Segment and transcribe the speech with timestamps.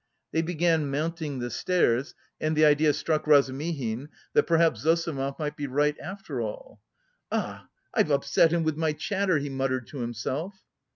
[0.31, 5.67] They began mounting the stairs, and the idea struck Razumihin that perhaps Zossimov might be
[5.67, 6.79] right after all.
[7.31, 10.63] "Ah, I've upset him with my chatter!" he muttered to himself.